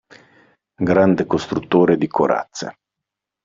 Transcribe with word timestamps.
Grande 0.79 1.27
costruttore 1.27 1.95
di 1.95 2.07
corazze. 2.07 2.75